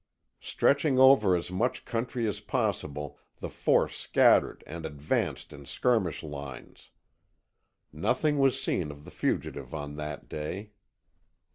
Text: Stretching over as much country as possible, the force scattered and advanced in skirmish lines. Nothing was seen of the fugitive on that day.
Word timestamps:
Stretching 0.39 0.97
over 0.97 1.35
as 1.35 1.51
much 1.51 1.85
country 1.85 2.27
as 2.27 2.39
possible, 2.39 3.19
the 3.39 3.51
force 3.51 3.95
scattered 3.95 4.63
and 4.65 4.83
advanced 4.83 5.53
in 5.53 5.63
skirmish 5.67 6.23
lines. 6.23 6.89
Nothing 7.93 8.39
was 8.39 8.59
seen 8.59 8.89
of 8.89 9.05
the 9.05 9.11
fugitive 9.11 9.75
on 9.75 9.97
that 9.97 10.27
day. 10.27 10.71